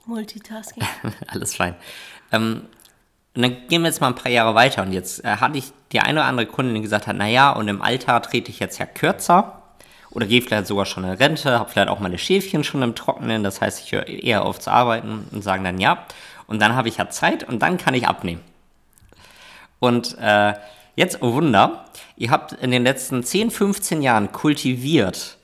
Multitasking. 0.08 0.84
alles 1.28 1.56
fein. 1.56 1.76
Ähm, 2.32 2.64
und 3.36 3.42
dann 3.44 3.68
gehen 3.68 3.84
wir 3.84 3.90
jetzt 3.90 4.02
mal 4.02 4.08
ein 4.08 4.16
paar 4.16 4.32
Jahre 4.32 4.56
weiter 4.56 4.82
und 4.82 4.94
jetzt 4.94 5.24
äh, 5.24 5.28
hatte 5.28 5.60
ich 5.60 5.72
die 5.92 6.00
eine 6.00 6.22
oder 6.22 6.28
andere 6.28 6.48
Kundin, 6.48 6.74
die 6.74 6.82
gesagt 6.82 7.06
hat, 7.06 7.18
naja, 7.18 7.52
und 7.52 7.68
im 7.68 7.84
Alter 7.84 8.20
trete 8.24 8.50
ich 8.50 8.60
jetzt 8.60 8.80
ja 8.80 8.88
kürzer 8.88 9.62
oder 10.10 10.26
gehe 10.26 10.42
vielleicht 10.42 10.66
sogar 10.66 10.88
schon 10.88 11.04
in 11.04 11.12
Rente, 11.12 11.60
habe 11.60 11.70
vielleicht 11.70 11.90
auch 11.90 12.00
meine 12.00 12.18
Schäfchen 12.18 12.64
schon 12.64 12.82
im 12.82 12.96
Trockenen, 12.96 13.44
das 13.44 13.62
heißt, 13.62 13.86
ich 13.86 13.92
höre 13.92 14.08
eher 14.08 14.44
auf 14.44 14.58
zu 14.60 14.72
arbeiten 14.72 15.28
und 15.32 15.44
sagen 15.44 15.64
dann 15.64 15.80
ja. 15.80 16.04
Und 16.48 16.62
dann 16.62 16.76
habe 16.76 16.88
ich 16.88 16.98
ja 16.98 17.10
Zeit 17.10 17.44
und 17.44 17.62
dann 17.62 17.78
kann 17.78 17.94
ich 17.94 18.08
abnehmen. 18.08 18.42
Und 19.80 20.18
äh, 20.20 20.54
jetzt, 20.96 21.22
oh 21.22 21.34
Wunder, 21.34 21.86
ihr 22.16 22.32
habt 22.32 22.54
in 22.54 22.72
den 22.72 22.84
letzten 22.84 23.24
10, 23.24 23.52
15 23.52 24.02
Jahren 24.02 24.32
kultiviert, 24.32 25.38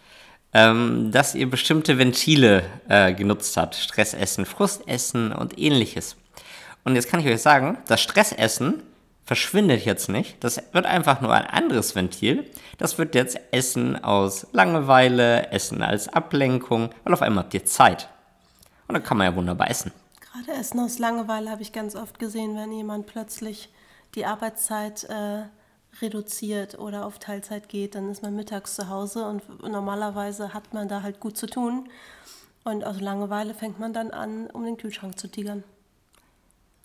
ähm, 0.53 1.11
dass 1.11 1.35
ihr 1.35 1.49
bestimmte 1.49 1.97
Ventile 1.97 2.63
äh, 2.87 3.13
genutzt 3.13 3.57
habt. 3.57 3.75
Stressessen, 3.75 4.45
Frustessen 4.45 5.31
und 5.33 5.59
ähnliches. 5.59 6.15
Und 6.83 6.95
jetzt 6.95 7.09
kann 7.09 7.19
ich 7.19 7.27
euch 7.27 7.41
sagen, 7.41 7.77
das 7.87 8.01
Stressessen 8.01 8.83
verschwindet 9.25 9.85
jetzt 9.85 10.09
nicht. 10.09 10.43
Das 10.43 10.61
wird 10.73 10.85
einfach 10.85 11.21
nur 11.21 11.33
ein 11.33 11.45
anderes 11.45 11.95
Ventil. 11.95 12.45
Das 12.77 12.97
wird 12.97 13.15
jetzt 13.15 13.39
Essen 13.51 14.03
aus 14.03 14.47
Langeweile, 14.51 15.51
Essen 15.51 15.81
als 15.81 16.09
Ablenkung, 16.09 16.89
weil 17.03 17.13
auf 17.13 17.21
einmal 17.21 17.45
habt 17.45 17.53
ihr 17.53 17.65
Zeit. 17.65 18.09
Und 18.87 18.95
dann 18.95 19.03
kann 19.03 19.17
man 19.17 19.27
ja 19.27 19.35
wunderbar 19.35 19.69
essen. 19.69 19.91
Gerade 20.33 20.59
Essen 20.59 20.79
aus 20.79 20.97
Langeweile 20.97 21.51
habe 21.51 21.61
ich 21.61 21.73
ganz 21.73 21.95
oft 21.95 22.17
gesehen, 22.17 22.55
wenn 22.55 22.71
jemand 22.71 23.05
plötzlich 23.05 23.69
die 24.15 24.25
Arbeitszeit 24.25 25.03
äh, 25.03 25.43
reduziert 26.01 26.79
oder 26.79 27.05
auf 27.05 27.19
Teilzeit 27.19 27.69
geht, 27.69 27.93
dann 27.93 28.09
ist 28.09 28.23
man 28.23 28.35
mittags 28.35 28.75
zu 28.75 28.89
Hause 28.89 29.27
und 29.27 29.43
normalerweise 29.61 30.53
hat 30.53 30.73
man 30.73 30.87
da 30.87 31.03
halt 31.03 31.19
gut 31.19 31.37
zu 31.37 31.45
tun. 31.45 31.87
Und 32.63 32.83
aus 32.83 32.99
Langeweile 32.99 33.53
fängt 33.53 33.79
man 33.79 33.93
dann 33.93 34.09
an, 34.09 34.47
um 34.47 34.63
den 34.63 34.77
Kühlschrank 34.77 35.19
zu 35.19 35.27
tigern. 35.27 35.63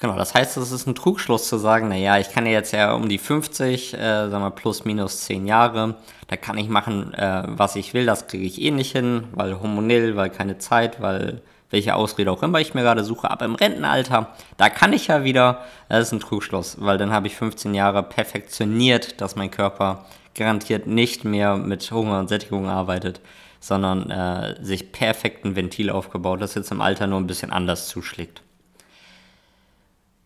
Genau, 0.01 0.17
das 0.17 0.35
heißt, 0.35 0.57
es 0.59 0.71
ist 0.71 0.87
ein 0.87 0.95
Trugschluss 0.95 1.49
zu 1.49 1.57
sagen, 1.57 1.89
naja, 1.89 2.19
ich 2.19 2.31
kann 2.31 2.45
ja 2.45 2.53
jetzt 2.53 2.73
ja 2.73 2.93
um 2.93 3.09
die 3.09 3.19
50, 3.19 3.95
äh, 3.95 3.99
sagen 4.29 4.45
wir 4.45 4.51
plus 4.51 4.85
minus 4.85 5.23
10 5.23 5.47
Jahre, 5.47 5.97
da 6.29 6.37
kann 6.37 6.59
ich 6.59 6.69
machen, 6.69 7.15
äh, 7.15 7.45
was 7.47 7.77
ich 7.77 7.95
will, 7.95 8.07
das 8.07 8.27
kriege 8.27 8.45
ich 8.45 8.61
eh 8.61 8.71
nicht 8.71 8.93
hin, 8.93 9.25
weil 9.33 9.59
hormonell, 9.59 10.17
weil 10.17 10.31
keine 10.31 10.59
Zeit, 10.59 11.01
weil 11.01 11.43
welche 11.71 11.95
Ausrede 11.95 12.31
auch 12.31 12.43
immer 12.43 12.61
ich 12.61 12.75
mir 12.75 12.83
gerade 12.83 13.05
suche, 13.05 13.31
aber 13.31 13.45
im 13.45 13.55
Rentenalter, 13.55 14.35
da 14.57 14.71
kann 14.71 14.93
ich 14.93 15.09
ja 15.09 15.25
wieder, 15.25 15.65
das 15.89 16.09
ist 16.09 16.13
ein 16.13 16.21
Trugschluss, 16.21 16.77
weil 16.81 16.99
dann 16.99 17.13
habe 17.13 17.27
ich 17.27 17.37
15 17.37 17.75
Jahre 17.75 18.03
perfektioniert, 18.03 19.21
dass 19.21 19.37
mein 19.37 19.51
Körper 19.51 20.07
garantiert 20.35 20.87
nicht 20.87 21.25
mehr 21.25 21.57
mit 21.57 21.91
Hunger 21.91 22.19
und 22.19 22.29
Sättigung 22.29 22.69
arbeitet, 22.69 23.21
sondern 23.61 24.11
äh, 24.11 24.57
sich 24.65 24.93
perfekt 24.93 25.45
ein 25.45 25.57
Ventil 25.57 25.91
aufgebaut, 25.91 26.41
das 26.41 26.55
jetzt 26.55 26.71
im 26.71 26.81
Alter 26.81 27.07
nur 27.07 27.21
ein 27.21 27.27
bisschen 27.27 27.51
anders 27.53 27.89
zuschlägt. 27.89 28.43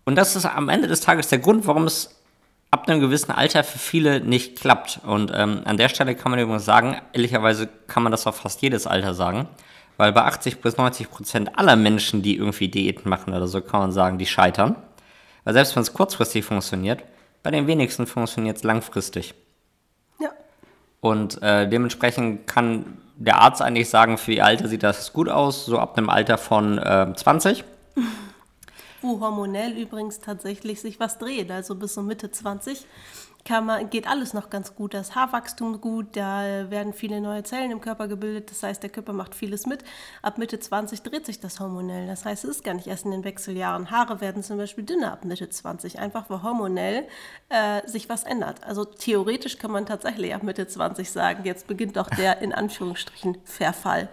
Und 0.05 0.17
das 0.17 0.37
ist 0.37 0.45
am 0.45 0.69
Ende 0.69 0.89
des 0.89 1.01
Tages 1.01 1.29
der 1.29 1.39
Grund, 1.39 1.67
warum 1.67 1.85
es 1.85 2.17
ab 2.71 2.89
einem 2.89 3.01
gewissen 3.01 3.31
Alter 3.31 3.65
für 3.65 3.79
viele 3.79 4.21
nicht 4.21 4.61
klappt. 4.61 5.01
Und 5.05 5.31
ähm, 5.35 5.63
an 5.65 5.77
der 5.77 5.89
Stelle 5.89 6.15
kann 6.15 6.31
man 6.31 6.41
übrigens 6.41 6.65
sagen, 6.65 6.97
ehrlicherweise 7.13 7.69
kann 7.87 8.03
man 8.03 8.13
das 8.13 8.27
auf 8.27 8.37
fast 8.37 8.63
jedes 8.63 8.87
Alter 8.87 9.15
sagen, 9.15 9.47
weil 9.97 10.13
bei 10.13 10.23
80 10.23 10.61
bis 10.61 10.77
90 10.77 11.11
Prozent 11.11 11.59
aller 11.59 11.77
Menschen, 11.77 12.23
die 12.23 12.37
irgendwie 12.37 12.69
Diäten 12.69 13.09
machen 13.09 13.35
oder 13.35 13.47
so, 13.47 13.61
kann 13.61 13.81
man 13.81 13.93
sagen, 13.93 14.19
die 14.19 14.27
scheitern. 14.27 14.77
Weil 15.45 15.55
selbst 15.55 15.75
wenn 15.75 15.83
es 15.83 15.93
kurzfristig 15.93 16.45
funktioniert, 16.45 17.03
bei 17.43 17.51
den 17.51 17.67
wenigsten 17.67 18.07
funktioniert 18.07 18.57
es 18.57 18.63
langfristig. 18.63 19.35
Ja. 20.21 20.31
Und 21.01 21.43
äh, 21.43 21.69
dementsprechend 21.69 22.47
kann 22.47 22.99
der 23.17 23.39
Arzt 23.41 23.63
eigentlich 23.63 23.91
sagen, 23.91 24.19
für 24.19 24.33
ihr 24.33 24.45
Alter 24.45 24.69
sieht 24.69 24.83
das 24.83 25.13
gut 25.13 25.29
aus, 25.29 25.67
so 25.67 25.79
ab 25.79 25.97
einem 25.97 26.09
Alter 26.09 26.39
von 26.39 26.79
äh, 26.79 27.13
20 27.15 27.65
wo 29.03 29.21
hormonell 29.21 29.73
übrigens 29.73 30.21
tatsächlich 30.21 30.81
sich 30.81 31.01
was 31.01 31.19
dreht. 31.19 31.51
Also 31.51 31.75
bis 31.75 31.95
so 31.95 32.03
Mitte 32.03 32.31
20 32.31 32.87
kann 33.45 33.67
man, 33.67 33.91
geht 33.91 34.07
alles 34.07 34.35
noch 34.35 34.51
ganz 34.51 34.75
gut. 34.75 34.95
Das 34.95 35.15
Haarwachstum 35.15 35.81
gut, 35.81 36.17
da 36.17 36.71
werden 36.71 36.93
viele 36.93 37.21
neue 37.21 37.43
Zellen 37.43 37.71
im 37.71 37.81
Körper 37.81 38.09
gebildet. 38.09 38.51
Das 38.51 38.63
heißt, 38.63 38.83
der 38.83 38.91
Körper 38.91 39.13
macht 39.13 39.35
vieles 39.35 39.67
mit. 39.67 39.83
Ab 40.23 40.39
Mitte 40.39 40.61
20 40.61 41.03
dreht 41.03 41.27
sich 41.27 41.41
das 41.41 41.59
hormonell. 41.59 42.07
Das 42.07 42.25
heißt, 42.25 42.45
es 42.45 42.51
ist 42.51 42.65
gar 42.65 42.75
nicht 42.75 42.87
erst 42.87 43.05
in 43.05 43.11
den 43.11 43.25
Wechseljahren. 43.25 43.91
Haare 43.91 44.21
werden 44.21 44.43
zum 44.43 44.59
Beispiel 44.59 44.85
dünner 44.85 45.13
ab 45.13 45.25
Mitte 45.25 45.49
20, 45.49 45.99
einfach 45.99 46.31
weil 46.31 46.43
hormonell 46.43 47.07
äh, 47.49 47.87
sich 47.89 48.09
was 48.09 48.25
ändert. 48.25 48.63
Also 48.65 48.85
theoretisch 48.85 49.59
kann 49.59 49.73
man 49.73 49.87
tatsächlich 49.87 50.35
ab 50.35 50.43
Mitte 50.43 50.67
20 50.67 51.11
sagen, 51.11 51.45
jetzt 51.45 51.67
beginnt 51.67 51.97
doch 51.97 52.09
der 52.09 52.43
in 52.43 52.53
Anführungsstrichen 52.53 53.39
Verfall. 53.45 54.09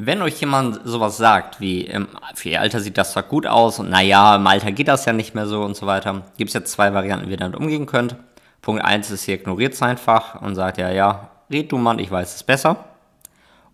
Wenn 0.00 0.22
euch 0.22 0.38
jemand 0.38 0.80
sowas 0.84 1.16
sagt, 1.16 1.60
wie 1.60 1.80
im, 1.80 2.06
für 2.36 2.50
ihr 2.50 2.60
Alter 2.60 2.78
sieht 2.78 2.96
das 2.96 3.10
zwar 3.10 3.24
gut 3.24 3.48
aus 3.48 3.80
und 3.80 3.90
naja, 3.90 4.36
im 4.36 4.46
Alter 4.46 4.70
geht 4.70 4.86
das 4.86 5.04
ja 5.06 5.12
nicht 5.12 5.34
mehr 5.34 5.48
so 5.48 5.62
und 5.62 5.74
so 5.74 5.88
weiter, 5.88 6.22
gibt 6.36 6.50
es 6.50 6.54
jetzt 6.54 6.70
zwei 6.70 6.94
Varianten, 6.94 7.26
wie 7.26 7.32
ihr 7.32 7.36
damit 7.36 7.58
umgehen 7.58 7.86
könnt. 7.86 8.14
Punkt 8.62 8.84
1 8.84 9.10
ist, 9.10 9.26
ihr 9.26 9.34
ignoriert 9.34 9.74
es 9.74 9.82
einfach 9.82 10.40
und 10.40 10.54
sagt, 10.54 10.78
ja, 10.78 10.92
ja, 10.92 11.30
red 11.50 11.72
du 11.72 11.78
Mann, 11.78 11.98
ich 11.98 12.12
weiß 12.12 12.36
es 12.36 12.44
besser. 12.44 12.84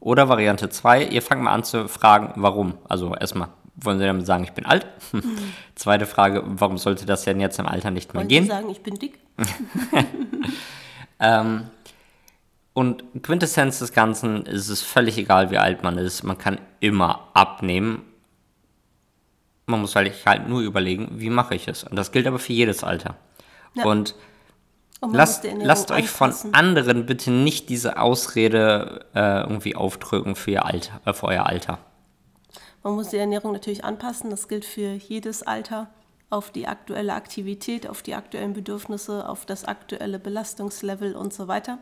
Oder 0.01 0.31
Variante 0.31 0.71
2, 0.71 1.05
ihr 1.05 1.21
fangt 1.21 1.43
mal 1.43 1.53
an 1.53 1.63
zu 1.63 1.89
fragen, 1.89 2.33
warum. 2.37 2.79
Also 2.89 3.15
erstmal, 3.15 3.49
wollen 3.75 3.99
Sie 3.99 4.07
damit 4.07 4.25
sagen, 4.25 4.45
ich 4.45 4.53
bin 4.53 4.65
alt? 4.65 4.87
Mhm. 5.13 5.37
Zweite 5.75 6.07
Frage, 6.07 6.43
warum 6.45 6.79
sollte 6.79 7.05
das 7.05 7.25
denn 7.25 7.39
jetzt 7.39 7.59
im 7.59 7.67
Alter 7.67 7.91
nicht 7.91 8.15
mehr 8.15 8.23
wollen 8.23 8.29
gehen? 8.29 8.45
Sie 8.45 8.51
sagen, 8.51 8.71
ich 8.71 8.83
bin 8.83 8.95
dick? 8.95 9.19
ähm, 11.21 11.65
und 12.75 13.05
Quintessenz 13.23 13.79
des 13.79 13.93
Ganzen 13.93 14.47
ist 14.47 14.69
es 14.69 14.83
völlig 14.83 15.17
egal, 15.17 15.53
wie 15.53 15.59
alt 15.59 15.85
man 15.85 15.97
ist. 15.97 16.25
Man 16.25 16.37
kann 16.37 16.61
immer 16.81 17.29
abnehmen. 17.33 18.03
Man 19.67 19.81
muss 19.81 19.95
halt, 19.95 20.13
halt 20.27 20.49
nur 20.49 20.61
überlegen, 20.61 21.09
wie 21.13 21.31
mache 21.31 21.55
ich 21.55 21.69
es. 21.69 21.85
Und 21.85 21.95
das 21.95 22.11
gilt 22.11 22.27
aber 22.27 22.41
für 22.41 22.53
jedes 22.53 22.83
Alter. 22.83 23.17
Ja. 23.75 23.85
Und, 23.85 24.17
Und 25.01 25.15
lasst, 25.15 25.47
lasst 25.61 25.93
euch 25.93 26.11
von 26.11 26.35
anderen 26.53 27.07
bitte 27.07 27.31
nicht 27.31 27.69
diese 27.69 27.99
Ausrede 27.99 29.07
äh, 29.15 29.43
irgendwie 29.43 29.77
aufdrücken 29.77 30.35
für, 30.35 30.51
ihr 30.51 30.65
Alter, 30.65 31.01
äh, 31.05 31.13
für 31.13 31.29
euer 31.29 31.47
Alter. 31.47 31.79
Man 32.83 32.95
muss 32.95 33.11
die 33.11 33.19
Ernährung 33.19 33.53
natürlich 33.53 33.85
anpassen. 33.85 34.31
Das 34.31 34.49
gilt 34.49 34.65
für 34.65 34.95
jedes 34.95 35.45
Alter 35.45 35.91
auf 36.29 36.51
die 36.51 36.67
aktuelle 36.67 37.15
Aktivität, 37.15 37.89
auf 37.89 38.03
die 38.03 38.17
aktuellen 38.17 38.53
Bedürfnisse, 38.53 39.29
auf 39.29 39.47
das 39.47 39.65
aktuelle 39.65 40.19
Belastungslevel 40.19 41.15
und 41.15 41.33
so 41.33 41.47
weiter. 41.47 41.79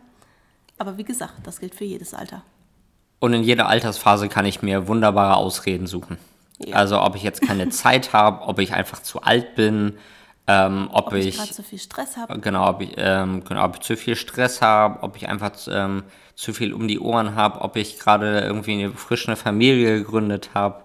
Aber 0.82 0.98
wie 0.98 1.04
gesagt, 1.04 1.34
das 1.44 1.60
gilt 1.60 1.76
für 1.76 1.84
jedes 1.84 2.12
Alter. 2.12 2.42
Und 3.20 3.34
in 3.34 3.44
jeder 3.44 3.68
Altersphase 3.68 4.28
kann 4.28 4.44
ich 4.46 4.62
mir 4.62 4.88
wunderbare 4.88 5.36
Ausreden 5.36 5.86
suchen. 5.86 6.18
Ja. 6.58 6.74
Also 6.74 7.00
ob 7.00 7.14
ich 7.14 7.22
jetzt 7.22 7.40
keine 7.40 7.68
Zeit 7.70 8.12
habe, 8.12 8.42
ob 8.48 8.58
ich 8.58 8.74
einfach 8.74 9.00
zu 9.00 9.22
alt 9.22 9.54
bin, 9.54 9.96
ähm, 10.48 10.88
ob, 10.90 11.06
ob, 11.06 11.12
ich, 11.12 11.38
ich 11.38 11.52
zu 11.52 11.62
viel 11.62 11.78
Stress 11.78 12.16
habe. 12.16 12.36
Genau, 12.40 12.68
ob 12.68 12.80
ich, 12.80 12.94
ähm, 12.96 13.44
genau, 13.44 13.64
ob 13.64 13.76
ich 13.76 13.82
zu 13.82 13.96
viel 13.96 14.16
Stress 14.16 14.60
habe, 14.60 15.04
ob 15.04 15.14
ich 15.14 15.28
einfach 15.28 15.52
ähm, 15.68 16.02
zu 16.34 16.52
viel 16.52 16.72
um 16.72 16.88
die 16.88 16.98
Ohren 16.98 17.36
habe, 17.36 17.60
ob 17.60 17.76
ich 17.76 18.00
gerade 18.00 18.40
irgendwie 18.40 18.72
eine 18.72 18.90
frische 18.90 19.36
Familie 19.36 19.98
gegründet 19.98 20.50
habe. 20.52 20.82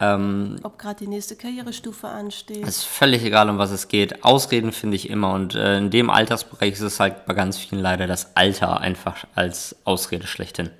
Ähm, 0.00 0.60
Ob 0.62 0.78
gerade 0.78 1.00
die 1.00 1.08
nächste 1.08 1.34
Karrierestufe 1.34 2.06
ansteht. 2.06 2.62
Es 2.62 2.78
ist 2.78 2.84
völlig 2.84 3.24
egal, 3.24 3.50
um 3.50 3.58
was 3.58 3.70
es 3.70 3.88
geht. 3.88 4.24
Ausreden 4.24 4.72
finde 4.72 4.96
ich 4.96 5.10
immer. 5.10 5.32
Und 5.32 5.54
äh, 5.54 5.78
in 5.78 5.90
dem 5.90 6.08
Altersbereich 6.08 6.74
ist 6.74 6.80
es 6.80 7.00
halt 7.00 7.26
bei 7.26 7.34
ganz 7.34 7.58
vielen 7.58 7.82
leider 7.82 8.06
das 8.06 8.36
Alter 8.36 8.80
einfach 8.80 9.26
als 9.34 9.76
Ausrede 9.84 10.26
schlechthin. 10.26 10.70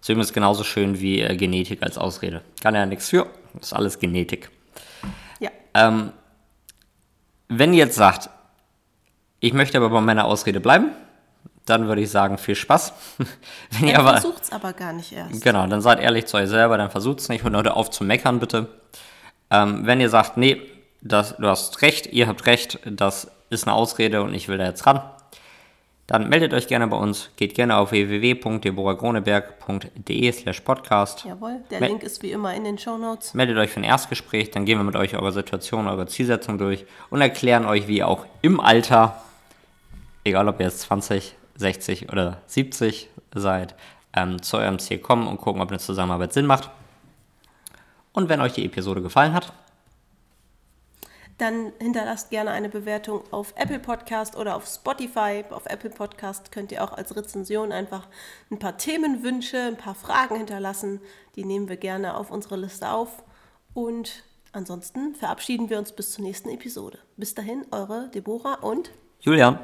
Ist 0.00 0.08
übrigens 0.08 0.32
genauso 0.32 0.64
schön 0.64 1.00
wie 1.00 1.20
äh, 1.20 1.36
Genetik 1.36 1.82
als 1.82 1.96
Ausrede. 1.96 2.42
Kann 2.60 2.74
ja 2.74 2.84
nichts 2.84 3.08
für. 3.08 3.26
Ist 3.58 3.72
alles 3.72 3.98
Genetik. 3.98 4.50
Ja. 5.40 5.50
Ähm, 5.74 6.12
wenn 7.48 7.72
ihr 7.72 7.84
jetzt 7.84 7.96
sagt, 7.96 8.28
ich 9.40 9.54
möchte 9.54 9.78
aber 9.78 9.88
bei 9.88 10.00
meiner 10.00 10.26
Ausrede 10.26 10.60
bleiben, 10.60 10.90
dann 11.66 11.86
würde 11.86 12.02
ich 12.02 12.10
sagen, 12.10 12.38
viel 12.38 12.54
Spaß. 12.54 12.92
Wenn 13.70 13.88
ihr 13.88 13.98
aber 13.98 14.12
versucht 14.12 14.44
es 14.44 14.52
aber 14.52 14.72
gar 14.72 14.92
nicht 14.92 15.12
erst. 15.12 15.42
Genau, 15.42 15.66
dann 15.66 15.80
seid 15.80 16.00
ehrlich 16.00 16.26
zu 16.26 16.36
euch 16.36 16.48
selber, 16.48 16.76
dann 16.76 16.90
versucht 16.90 17.20
es 17.20 17.28
nicht 17.28 17.44
und 17.44 17.54
hört 17.54 17.68
auf 17.68 17.90
zu 17.90 18.04
meckern, 18.04 18.40
bitte. 18.40 18.68
Ähm, 19.50 19.86
wenn 19.86 20.00
ihr 20.00 20.08
sagt, 20.08 20.36
nee, 20.36 20.60
das, 21.02 21.36
du 21.36 21.46
hast 21.46 21.82
recht, 21.82 22.06
ihr 22.06 22.26
habt 22.26 22.46
recht, 22.46 22.80
das 22.84 23.30
ist 23.50 23.66
eine 23.66 23.74
Ausrede 23.74 24.22
und 24.22 24.34
ich 24.34 24.48
will 24.48 24.58
da 24.58 24.64
jetzt 24.64 24.86
ran, 24.86 25.02
dann 26.06 26.28
meldet 26.28 26.52
euch 26.52 26.66
gerne 26.66 26.88
bei 26.88 26.96
uns. 26.96 27.30
Geht 27.36 27.54
gerne 27.54 27.76
auf 27.76 27.92
www.deboragroneberg.de 27.92 30.32
slash 30.32 30.60
podcast. 30.60 31.24
Jawohl, 31.24 31.60
der 31.70 31.80
Mel 31.80 31.90
Link 31.90 32.02
ist 32.02 32.22
wie 32.22 32.32
immer 32.32 32.52
in 32.54 32.64
den 32.64 32.76
Show 32.76 32.98
Notes. 32.98 33.34
Meldet 33.34 33.56
euch 33.56 33.70
für 33.70 33.80
ein 33.80 33.84
Erstgespräch, 33.84 34.50
dann 34.50 34.64
gehen 34.64 34.78
wir 34.78 34.84
mit 34.84 34.96
euch 34.96 35.16
eure 35.16 35.32
Situation, 35.32 35.86
eure 35.86 36.06
Zielsetzung 36.06 36.58
durch 36.58 36.84
und 37.10 37.20
erklären 37.20 37.66
euch, 37.66 37.86
wie 37.88 37.98
ihr 37.98 38.08
auch 38.08 38.26
im 38.42 38.58
Alter, 38.58 39.22
egal 40.24 40.48
ob 40.48 40.58
ihr 40.60 40.66
jetzt 40.66 40.80
20, 40.80 41.36
60 41.56 42.12
oder 42.12 42.42
70 42.46 43.08
seid, 43.34 43.74
ähm, 44.14 44.42
zu 44.42 44.58
eurem 44.58 44.78
Ziel 44.78 44.98
kommen 44.98 45.26
und 45.26 45.38
gucken, 45.38 45.62
ob 45.62 45.70
eine 45.70 45.78
Zusammenarbeit 45.78 46.32
Sinn 46.32 46.46
macht. 46.46 46.70
Und 48.12 48.28
wenn 48.28 48.40
euch 48.40 48.52
die 48.52 48.64
Episode 48.64 49.02
gefallen 49.02 49.32
hat, 49.32 49.52
dann 51.38 51.72
hinterlasst 51.80 52.30
gerne 52.30 52.50
eine 52.50 52.68
Bewertung 52.68 53.22
auf 53.32 53.54
Apple 53.56 53.80
Podcast 53.80 54.36
oder 54.36 54.54
auf 54.54 54.66
Spotify. 54.66 55.44
Auf 55.50 55.66
Apple 55.66 55.90
Podcast 55.90 56.52
könnt 56.52 56.70
ihr 56.70 56.84
auch 56.84 56.92
als 56.92 57.16
Rezension 57.16 57.72
einfach 57.72 58.06
ein 58.50 58.58
paar 58.58 58.76
Themenwünsche, 58.76 59.58
ein 59.58 59.76
paar 59.76 59.94
Fragen 59.94 60.36
hinterlassen. 60.36 61.00
Die 61.34 61.44
nehmen 61.44 61.68
wir 61.68 61.76
gerne 61.76 62.16
auf 62.16 62.30
unsere 62.30 62.56
Liste 62.56 62.90
auf. 62.90 63.24
Und 63.74 64.22
ansonsten 64.52 65.14
verabschieden 65.14 65.68
wir 65.68 65.78
uns 65.78 65.92
bis 65.92 66.12
zur 66.12 66.24
nächsten 66.24 66.50
Episode. 66.50 66.98
Bis 67.16 67.34
dahin, 67.34 67.64
eure 67.72 68.08
Deborah 68.10 68.54
und 68.54 68.90
Julian. 69.20 69.58